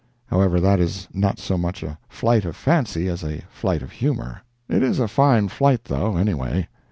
However, 0.25 0.59
that 0.59 0.79
is 0.79 1.07
not 1.13 1.37
so 1.37 1.59
much 1.59 1.83
a 1.83 1.99
flight 2.09 2.43
of 2.43 2.55
fancy 2.55 3.07
as 3.07 3.23
a 3.23 3.43
flight 3.51 3.83
of 3.83 3.91
humor. 3.91 4.41
It 4.67 4.81
is 4.81 4.97
a 4.97 5.07
fine 5.07 5.47
flight, 5.47 5.83
though, 5.85 6.17
anyway. 6.17 6.67